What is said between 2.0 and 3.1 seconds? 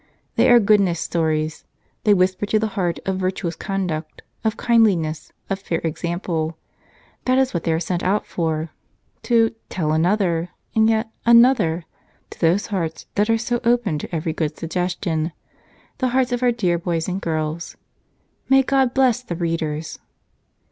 They whisper to the heart